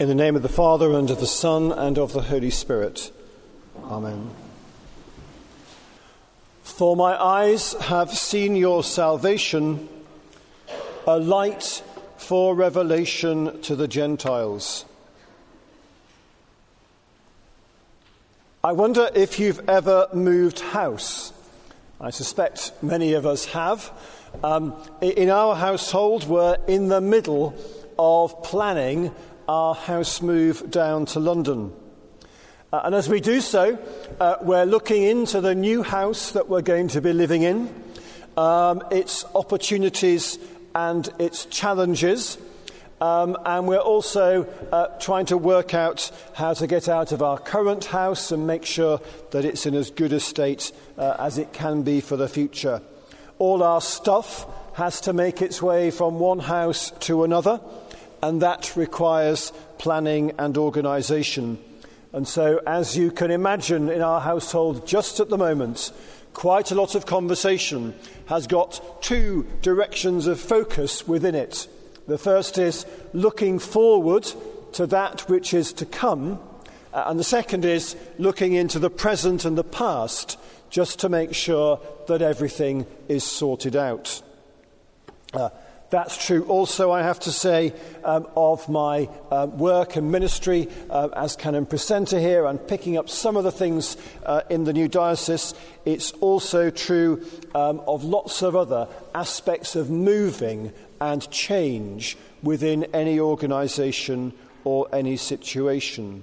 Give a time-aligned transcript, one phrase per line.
[0.00, 3.10] In the name of the Father, and of the Son, and of the Holy Spirit.
[3.82, 4.30] Amen.
[6.62, 9.88] For my eyes have seen your salvation,
[11.04, 11.82] a light
[12.16, 14.84] for revelation to the Gentiles.
[18.62, 21.32] I wonder if you've ever moved house.
[22.00, 23.90] I suspect many of us have.
[24.44, 27.56] Um, in our household, we're in the middle
[27.98, 29.12] of planning
[29.48, 31.72] our house move down to London.
[32.70, 33.78] Uh, and as we do so,
[34.20, 37.72] uh, we're looking into the new house that we're going to be living in,
[38.36, 40.38] um, its opportunities
[40.74, 42.36] and its challenges.
[43.00, 47.38] Um, and we're also uh, trying to work out how to get out of our
[47.38, 51.54] current house and make sure that it's in as good a state uh, as it
[51.54, 52.82] can be for the future.
[53.38, 57.60] All our stuff has to make its way from one house to another
[58.22, 61.58] and that requires planning and organisation.
[62.12, 65.92] And so, as you can imagine, in our household just at the moment,
[66.32, 67.94] quite a lot of conversation
[68.26, 71.68] has got two directions of focus within it.
[72.06, 74.30] The first is looking forward
[74.72, 76.40] to that which is to come,
[76.92, 80.38] uh, and the second is looking into the present and the past
[80.70, 84.22] just to make sure that everything is sorted out.
[85.34, 85.50] Uh,
[85.90, 87.72] that's true also, I have to say,
[88.04, 93.08] um, of my uh, work and ministry uh, as canon precentor here and picking up
[93.08, 95.54] some of the things uh, in the new diocese.
[95.86, 103.18] It's also true um, of lots of other aspects of moving and change within any
[103.18, 106.22] organization or any situation.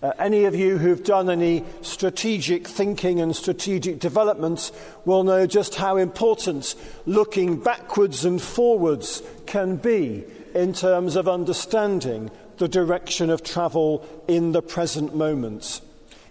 [0.00, 4.70] Uh, any of you who've done any strategic thinking and strategic development
[5.04, 10.24] will know just how important looking backwards and forwards can be
[10.54, 15.80] in terms of understanding the direction of travel in the present moment.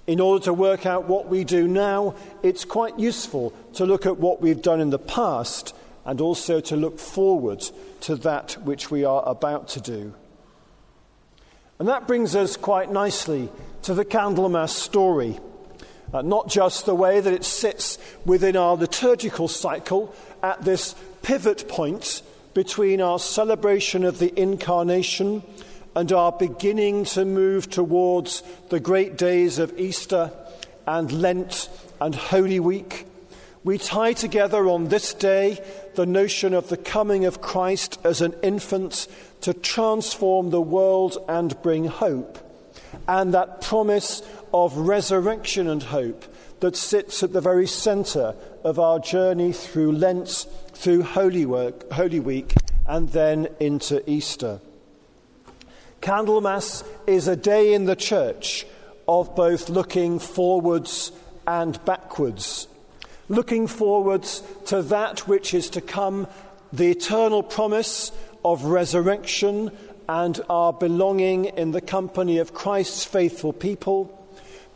[0.06, 4.18] In order to work out what we do now, it's quite useful to look at
[4.18, 5.76] what we've done in the past
[6.06, 7.62] and also to look forward
[8.00, 10.14] to that which we are about to do.
[11.80, 13.50] And that brings us quite nicely
[13.84, 15.40] to the Candlemas story.
[16.14, 21.68] Uh, not just the way that it sits within our liturgical cycle at this pivot
[21.68, 22.22] point
[22.54, 25.44] between our celebration of the Incarnation
[25.96, 30.32] and our beginning to move towards the great days of Easter
[30.86, 33.07] and Lent and Holy Week.
[33.68, 35.62] We tie together on this day
[35.96, 39.10] the notion of the coming of Christ as an infant
[39.42, 42.38] to transform the world and bring hope,
[43.10, 44.22] and that promise
[44.54, 50.48] of resurrection and hope that sits at the very centre of our journey through Lent,
[50.72, 52.54] through Holy, Work, Holy Week,
[52.88, 54.62] and then into Easter.
[56.00, 58.66] Candlemas is a day in the church
[59.10, 61.12] of both looking forwards
[61.46, 62.70] and backwards.
[63.30, 66.28] Looking forwards to that which is to come,
[66.72, 68.12] the eternal promise
[68.44, 69.72] of resurrection
[70.08, 74.14] and our belonging in the company of Christ's faithful people,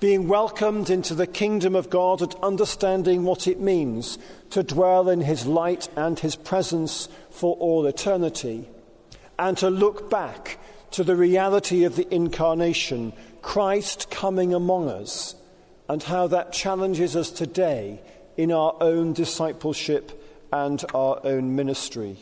[0.01, 4.17] being welcomed into the kingdom of God and understanding what it means
[4.49, 8.67] to dwell in his light and his presence for all eternity,
[9.39, 10.57] and to look back
[10.91, 15.35] to the reality of the incarnation, Christ coming among us,
[15.87, 18.01] and how that challenges us today
[18.37, 20.17] in our own discipleship
[20.51, 22.17] and our own ministry.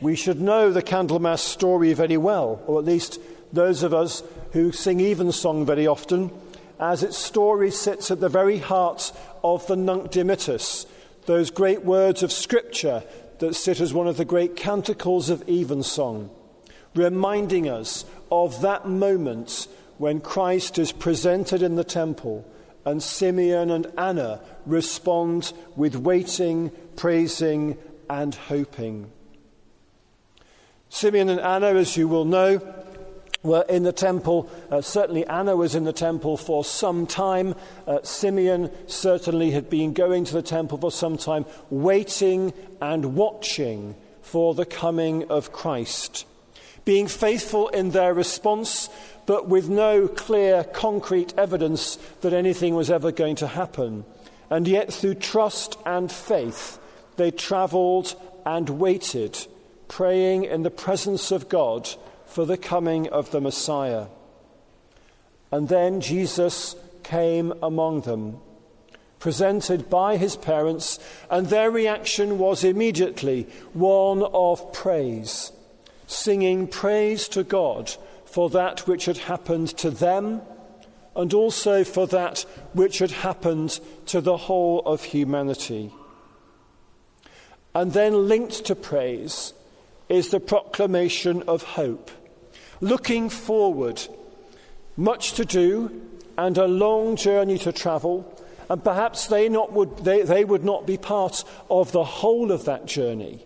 [0.00, 3.20] We should know the Candlemas story very well, or at least
[3.52, 6.30] those of us who sing evensong very often,
[6.78, 9.12] as its story sits at the very heart
[9.44, 10.86] of the Nunc Dimittis,
[11.26, 13.02] those great words of Scripture
[13.40, 16.30] that sit as one of the great canticles of evensong,
[16.94, 19.68] reminding us of that moment
[19.98, 22.50] when Christ is presented in the temple
[22.84, 27.76] and Simeon and Anna respond with waiting, praising,
[28.08, 29.10] and hoping.
[30.88, 32.60] Simeon and Anna, as you will know,
[33.42, 34.50] were in the temple.
[34.70, 37.54] Uh, certainly, Anna was in the temple for some time.
[37.86, 43.94] Uh, Simeon certainly had been going to the temple for some time, waiting and watching
[44.22, 46.26] for the coming of Christ.
[46.84, 48.88] Being faithful in their response,
[49.26, 54.04] but with no clear, concrete evidence that anything was ever going to happen.
[54.48, 56.78] And yet, through trust and faith,
[57.16, 59.38] they travelled and waited
[59.90, 61.88] praying in the presence of God
[62.24, 64.06] for the coming of the Messiah.
[65.50, 68.38] And then Jesus came among them,
[69.18, 75.50] presented by his parents, and their reaction was immediately one of praise.
[76.10, 80.42] Singing praise to God for that which had happened to them
[81.14, 82.40] and also for that
[82.72, 85.92] which had happened to the whole of humanity.
[87.74, 89.52] And then linked to praise
[90.08, 92.10] is the proclamation of hope,
[92.80, 94.02] looking forward,
[94.96, 96.02] much to do
[96.36, 98.36] and a long journey to travel,
[98.68, 102.64] and perhaps they, not would, they, they would not be part of the whole of
[102.64, 103.44] that journey,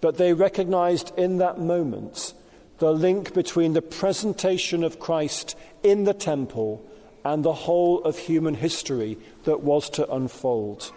[0.00, 2.34] but they recognized in that moment
[2.78, 6.84] the link between the presentation of Christ in the temple
[7.24, 10.90] and the whole of human history that was to unfold.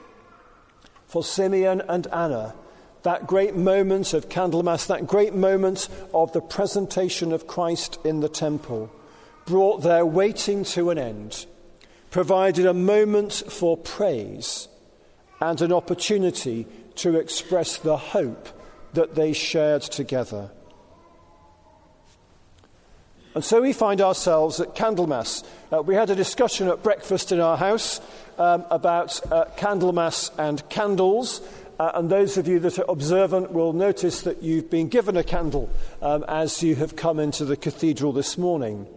[1.05, 2.55] For Simeon and Anna,
[3.03, 8.29] that great moment of Candlemas, that great moment of the presentation of Christ in the
[8.29, 8.89] temple,
[9.45, 11.45] brought their waiting to an end,
[12.09, 14.69] provided a moment for praise
[15.41, 16.65] and an opportunity
[16.95, 18.47] to express the hope
[18.93, 20.49] that they shared together.
[23.35, 25.43] And so we find ourselves at Candlemas.
[25.71, 27.99] Uh, we had a discussion at breakfast in our house
[28.37, 31.41] um, about uh, Candlemas and candles.
[31.79, 35.23] Uh, and those of you that are observant will notice that you've been given a
[35.23, 35.67] candle
[36.03, 38.87] um, as you have come into the cathedral this morning.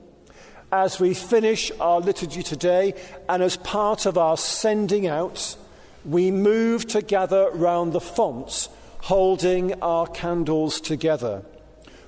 [0.70, 2.92] As we finish our liturgy today,
[3.30, 5.56] and as part of our sending out,
[6.04, 8.68] we move to gather round the font,
[9.06, 11.42] holding our candles together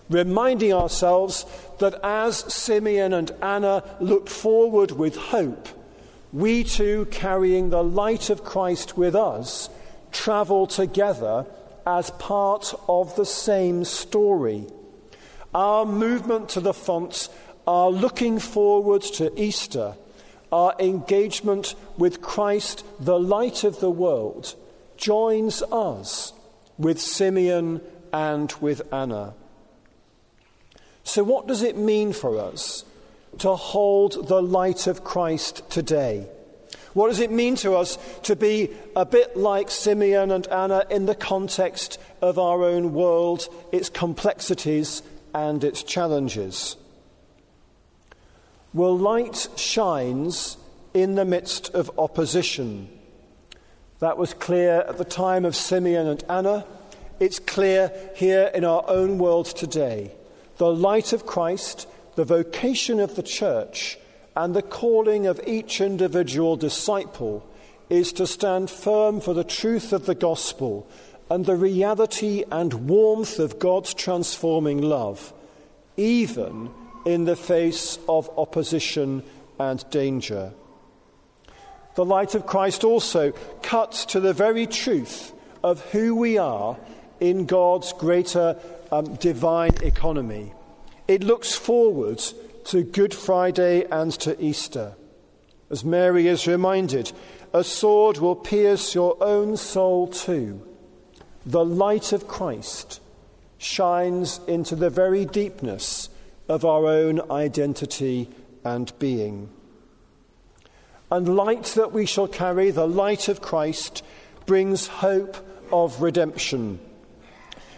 [0.09, 1.45] reminding ourselves
[1.79, 5.69] that as Simeon and Anna looked forward with hope,
[6.33, 9.71] we too, carrying the light of Christ with us,
[10.13, 11.47] travel together
[11.87, 14.67] as part of the same story.
[15.55, 17.31] Our movement to the fonts,
[17.67, 19.95] our looking forward to Easter,
[20.53, 24.55] our engagement with Christ, the light of the world,
[24.97, 26.33] joins us
[26.79, 27.81] with Simeon
[28.13, 29.35] and with Anna.
[31.05, 32.85] So, what does it mean for us
[33.39, 36.29] to hold the light of Christ today?
[36.95, 41.07] What does it mean to us to be a bit like Simeon and Anna in
[41.07, 45.03] the context of our own world, its complexities
[45.35, 46.77] and its challenges?
[48.75, 50.57] Well, light shines
[50.93, 52.89] in the midst of opposition.
[54.01, 56.65] That was clear at the time of Simeon and Anna.
[57.19, 60.13] It's clear here in our own world today
[60.59, 61.87] the light of Christ,
[62.17, 63.97] the vocation of the church,
[64.37, 67.45] and the calling of each individual disciple
[67.89, 70.89] is to stand firm for the truth of the gospel
[71.31, 75.33] and the reality and warmth of God's transforming love,
[75.97, 76.71] even
[77.05, 79.23] in the face of opposition
[79.59, 80.53] and danger.
[81.99, 85.33] The light of Christ also cuts to the very truth
[85.65, 86.79] of who we are
[87.19, 88.57] in God's greater
[88.93, 90.53] um, divine economy.
[91.09, 92.23] It looks forward
[92.67, 94.95] to Good Friday and to Easter.
[95.71, 97.11] As Mary is reminded,
[97.53, 100.65] a sword will pierce your own soul too.
[101.47, 103.01] The light of Christ
[103.59, 106.11] shines into the very deepness
[106.49, 108.31] of our own identity
[108.63, 109.51] and being.
[111.11, 114.05] And light that we shall carry, the light of Christ,
[114.47, 115.37] brings hope
[115.73, 116.81] of redemption.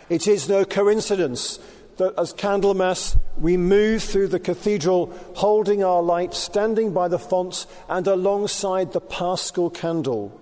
[0.09, 1.61] It is no coincidence
[1.99, 7.67] that as Candlemas we move through the cathedral holding our light, standing by the fonts
[7.89, 10.41] and alongside the paschal candle,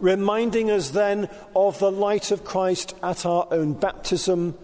[0.00, 4.56] reminding us then of the light of Christ at our own baptism,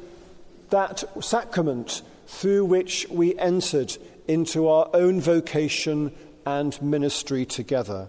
[0.70, 3.96] that sacrament through which we entered
[4.26, 6.12] into our own vocation
[6.46, 8.08] and ministry together.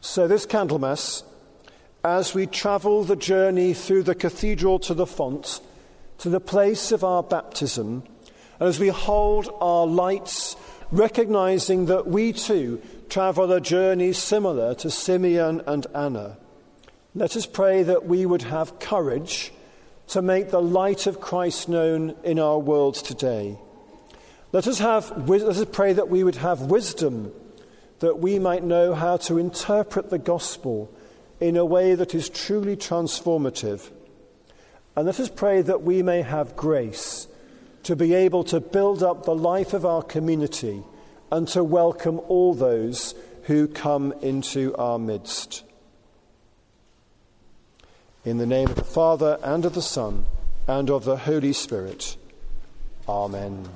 [0.00, 1.22] So, this Candlemas
[2.04, 5.60] as we travel the journey through the cathedral to the font,
[6.18, 8.02] to the place of our baptism,
[8.58, 10.56] and as we hold our lights,
[10.90, 16.36] recognizing that we too travel a journey similar to Simeon and Anna,
[17.14, 19.52] let us pray that we would have courage
[20.08, 23.58] to make the light of Christ known in our world today.
[24.52, 27.32] Let us, have, let us pray that we would have wisdom
[28.02, 30.92] that we might know how to interpret the gospel
[31.38, 33.92] in a way that is truly transformative.
[34.96, 37.28] And let us pray that we may have grace
[37.84, 40.82] to be able to build up the life of our community
[41.30, 45.62] and to welcome all those who come into our midst.
[48.24, 50.26] In the name of the Father, and of the Son,
[50.66, 52.16] and of the Holy Spirit.
[53.08, 53.68] Amen.